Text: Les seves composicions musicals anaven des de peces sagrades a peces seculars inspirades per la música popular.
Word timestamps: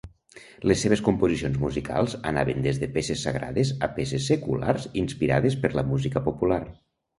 Les 0.69 0.79
seves 0.85 1.03
composicions 1.07 1.59
musicals 1.63 2.15
anaven 2.31 2.65
des 2.69 2.81
de 2.85 2.89
peces 2.97 3.27
sagrades 3.29 3.75
a 3.89 3.91
peces 4.01 4.27
seculars 4.33 4.91
inspirades 5.05 5.61
per 5.67 5.75
la 5.79 5.87
música 5.95 6.27
popular. 6.33 6.63